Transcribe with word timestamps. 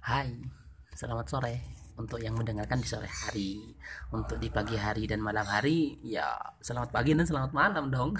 Hai, 0.00 0.32
selamat 0.96 1.28
sore 1.28 1.60
untuk 2.00 2.24
yang 2.24 2.32
mendengarkan 2.32 2.80
di 2.80 2.88
sore 2.88 3.04
hari. 3.04 3.60
Untuk 4.08 4.40
di 4.40 4.48
pagi 4.48 4.72
hari 4.72 5.04
dan 5.04 5.20
malam 5.20 5.44
hari, 5.44 6.00
ya 6.00 6.40
selamat 6.64 6.88
pagi 6.88 7.12
dan 7.12 7.28
selamat 7.28 7.52
malam 7.52 7.92
dong. 7.92 8.16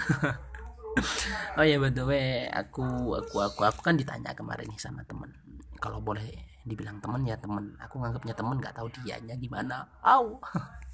oh 1.57 1.65
ya 1.65 1.81
by 1.81 1.89
the 1.89 2.05
way, 2.05 2.45
aku 2.53 2.85
aku 3.17 3.35
aku 3.41 3.65
aku 3.65 3.81
kan 3.81 3.97
ditanya 3.97 4.29
kemarin 4.37 4.69
nih 4.69 4.77
sama 4.77 5.01
temen. 5.09 5.33
Kalau 5.81 5.97
boleh 6.05 6.29
dibilang 6.69 7.01
temen 7.01 7.25
ya 7.25 7.33
temen. 7.41 7.73
Aku 7.81 7.97
nganggapnya 7.97 8.37
temen 8.37 8.61
nggak 8.61 8.77
tahu 8.77 8.87
dianya 9.01 9.33
gimana. 9.41 9.81
Au. 10.05 10.37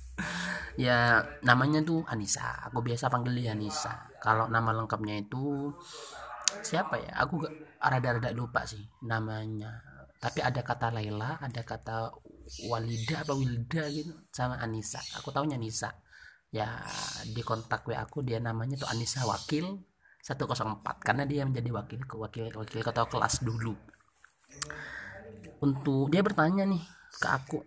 ya 0.87 1.19
namanya 1.43 1.83
tuh 1.83 2.07
Anissa. 2.07 2.63
Aku 2.71 2.79
biasa 2.79 3.11
panggil 3.11 3.35
dia 3.35 3.51
Anissa. 3.51 4.07
Kalau 4.23 4.47
nama 4.47 4.71
lengkapnya 4.71 5.19
itu 5.19 5.67
siapa 6.63 6.95
ya? 6.95 7.27
Aku 7.27 7.43
rada-rada 7.83 8.31
lupa 8.31 8.63
sih 8.63 8.87
namanya 9.03 9.96
tapi 10.17 10.41
ada 10.41 10.65
kata 10.65 10.89
Laila 10.89 11.37
ada 11.37 11.61
kata 11.61 12.09
Walida 12.65 13.21
apa 13.21 13.33
Wilda 13.37 13.85
gitu 13.91 14.13
sama 14.33 14.57
Anissa. 14.57 14.97
Aku 15.19 15.29
tahunya 15.29 15.59
Anissa. 15.59 15.93
Ya 16.49 16.79
di 17.27 17.43
kontak 17.43 17.83
WA 17.85 18.01
aku 18.01 18.23
dia 18.23 18.39
namanya 18.39 18.79
tuh 18.79 18.89
Anissa 18.89 19.27
Wakil 19.27 19.77
104 20.23 20.83
karena 21.03 21.23
dia 21.27 21.43
menjadi 21.43 21.69
wakil 21.75 22.01
wakil 22.07 22.49
wakil 22.55 22.79
ketua 22.81 23.05
kelas 23.05 23.43
dulu. 23.43 23.75
Untuk 25.61 26.09
dia 26.09 26.23
bertanya 26.23 26.63
nih 26.65 26.83
ke 27.17 27.27
aku 27.27 27.59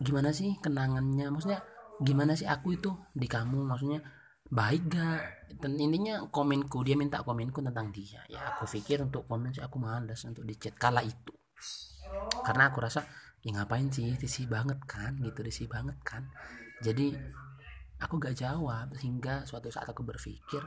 gimana 0.00 0.32
sih 0.32 0.56
kenangannya? 0.60 1.32
Maksudnya 1.32 1.60
gimana 2.04 2.36
sih 2.36 2.44
aku 2.44 2.76
itu? 2.76 2.92
Di 3.16 3.26
kamu 3.28 3.64
maksudnya 3.64 4.04
baik 4.52 4.92
gak 4.92 5.45
intinya 5.64 6.28
komenku 6.28 6.84
dia 6.84 6.98
minta 6.98 7.24
komenku 7.24 7.64
tentang 7.64 7.88
dia. 7.94 8.20
Ya 8.28 8.52
aku 8.52 8.68
pikir 8.68 9.00
untuk 9.00 9.24
komen 9.24 9.56
sih 9.56 9.64
aku 9.64 9.80
malas 9.80 10.20
untuk 10.28 10.44
di 10.44 10.54
chat 10.60 10.76
kala 10.76 11.00
itu. 11.00 11.32
Karena 12.44 12.70
aku 12.70 12.84
rasa 12.84 13.02
ya 13.40 13.56
ngapain 13.56 13.88
sih? 13.88 14.14
Risih 14.18 14.46
banget 14.46 14.78
kan? 14.84 15.16
Gitu 15.18 15.40
risih 15.40 15.66
banget 15.70 15.96
kan. 16.04 16.28
Jadi 16.84 17.16
aku 17.96 18.20
gak 18.20 18.36
jawab 18.36 18.92
sehingga 18.92 19.48
suatu 19.48 19.72
saat 19.72 19.88
aku 19.88 20.04
berpikir 20.04 20.60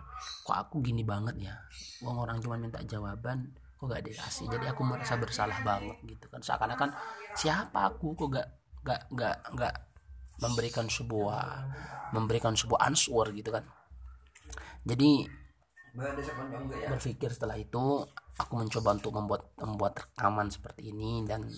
kok 0.46 0.58
aku 0.58 0.82
gini 0.82 1.06
banget 1.06 1.38
ya? 1.38 1.56
Uang 2.02 2.26
orang 2.26 2.42
cuma 2.42 2.58
minta 2.58 2.82
jawaban 2.82 3.54
kok 3.78 3.86
gak 3.86 4.02
dikasih? 4.02 4.50
Jadi 4.50 4.66
aku 4.66 4.82
merasa 4.82 5.16
bersalah 5.16 5.62
banget 5.62 5.98
gitu 6.08 6.26
kan. 6.34 6.42
Seakan-akan 6.42 6.90
siapa 7.38 7.94
aku? 7.94 8.18
Kok 8.18 8.30
gak 8.34 8.48
gak 8.82 9.02
gak 9.14 9.38
gak 9.54 9.76
memberikan 10.42 10.90
sebuah 10.90 11.70
memberikan 12.16 12.58
sebuah 12.58 12.90
answer? 12.90 13.30
Gitu 13.36 13.54
kan 13.54 13.64
jadi 14.86 15.28
berpikir 16.90 17.34
setelah 17.34 17.58
itu 17.58 18.06
aku 18.38 18.54
mencoba 18.56 18.96
untuk 18.96 19.12
membuat 19.18 19.44
membuat 19.60 19.94
rekaman 19.98 20.48
seperti 20.48 20.94
ini 20.94 21.26
dan 21.26 21.50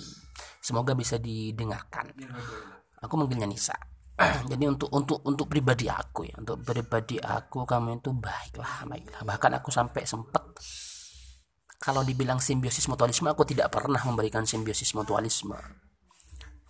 semoga 0.64 0.96
bisa 0.96 1.20
didengarkan. 1.20 2.10
Aku 3.02 3.18
manggilnya 3.18 3.50
Nisa 3.50 3.74
jadi 4.52 4.70
untuk 4.70 4.94
untuk 4.94 5.20
untuk 5.26 5.50
pribadi 5.50 5.90
aku 5.90 6.30
ya 6.30 6.36
untuk 6.38 6.62
pribadi 6.62 7.18
aku 7.18 7.66
kamu 7.66 8.02
itu 8.02 8.12
baiklah 8.14 8.86
baiklah. 8.86 9.22
Bahkan 9.26 9.52
aku 9.62 9.70
sampai 9.74 10.06
sempet 10.06 10.44
kalau 11.82 12.06
dibilang 12.06 12.38
simbiosis 12.38 12.86
mutualisme 12.86 13.30
aku 13.30 13.42
tidak 13.44 13.74
pernah 13.74 14.00
memberikan 14.06 14.46
simbiosis 14.46 14.94
mutualisme. 14.94 15.58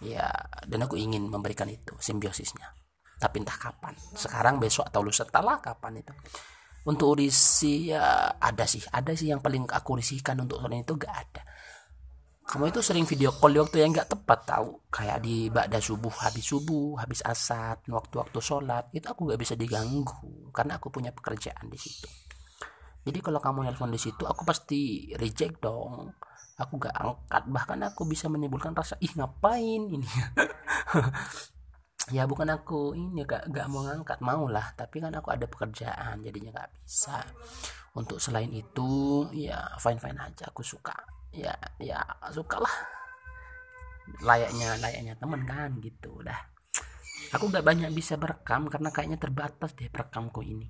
Ya 0.02 0.34
dan 0.66 0.82
aku 0.82 0.98
ingin 0.98 1.30
memberikan 1.30 1.70
itu 1.70 1.94
simbiosisnya 2.02 2.81
tapi 3.22 3.46
entah 3.46 3.54
kapan. 3.54 3.94
Sekarang 4.18 4.58
besok 4.58 4.90
atau 4.90 5.06
lusa 5.06 5.22
setelah 5.22 5.62
kapan 5.62 6.02
itu. 6.02 6.10
Untuk 6.90 7.14
urisi 7.14 7.94
ya 7.94 8.34
ada 8.42 8.66
sih. 8.66 8.82
Ada 8.82 9.14
sih 9.14 9.30
yang 9.30 9.46
paling 9.46 9.70
aku 9.70 10.02
risihkan 10.02 10.42
untuk 10.42 10.58
soal 10.58 10.74
itu 10.74 10.98
gak 10.98 11.14
ada. 11.14 11.46
Kamu 12.42 12.74
itu 12.74 12.82
sering 12.82 13.06
video 13.06 13.30
call 13.30 13.54
di 13.54 13.62
waktu 13.62 13.86
yang 13.86 13.94
gak 13.94 14.10
tepat 14.18 14.50
tahu? 14.50 14.90
Kayak 14.90 15.22
di 15.22 15.54
ba'da 15.54 15.78
subuh 15.78 16.10
habis 16.26 16.50
subuh 16.50 16.98
habis 16.98 17.22
asar 17.22 17.86
waktu-waktu 17.86 18.42
sholat 18.42 18.90
itu 18.90 19.06
aku 19.06 19.30
gak 19.30 19.38
bisa 19.38 19.54
diganggu. 19.54 20.50
Karena 20.50 20.82
aku 20.82 20.90
punya 20.90 21.14
pekerjaan 21.14 21.70
di 21.70 21.78
situ. 21.78 22.10
Jadi 23.06 23.22
kalau 23.22 23.38
kamu 23.38 23.70
nelpon 23.70 23.94
di 23.94 24.02
situ 24.02 24.26
aku 24.26 24.42
pasti 24.42 25.14
reject 25.14 25.62
dong. 25.62 26.10
Aku 26.58 26.82
gak 26.82 26.98
angkat. 26.98 27.46
Bahkan 27.46 27.94
aku 27.94 28.10
bisa 28.10 28.26
menimbulkan 28.26 28.74
rasa 28.74 28.98
ih 28.98 29.14
ngapain 29.14 29.86
ini 29.86 30.10
ya 32.12 32.28
bukan 32.28 32.52
aku 32.52 32.94
ini 32.94 33.24
gak, 33.24 33.48
gak 33.50 33.68
mau 33.72 33.88
ngangkat. 33.88 34.20
Mau 34.22 34.46
lah 34.52 34.76
tapi 34.76 35.00
kan 35.00 35.16
aku 35.16 35.32
ada 35.32 35.48
pekerjaan 35.48 36.20
jadinya 36.22 36.52
gak 36.62 36.72
bisa. 36.76 37.24
Untuk 37.96 38.20
selain 38.20 38.52
itu 38.52 39.26
ya 39.32 39.76
fine 39.80 40.00
fine 40.00 40.20
aja. 40.20 40.52
Aku 40.52 40.62
suka. 40.62 40.96
Ya 41.32 41.56
ya 41.80 42.04
suka 42.36 42.60
lah 42.60 42.76
layaknya 44.28 44.76
layaknya 44.84 45.14
temen 45.16 45.42
kan 45.48 45.80
gitu. 45.80 46.20
Udah. 46.20 46.40
Aku 47.32 47.48
gak 47.48 47.64
banyak 47.64 47.90
bisa 47.96 48.20
berekam 48.20 48.68
karena 48.68 48.92
kayaknya 48.92 49.16
terbatas 49.16 49.72
deh 49.80 49.88
perekamku 49.88 50.44
ini 50.44 50.68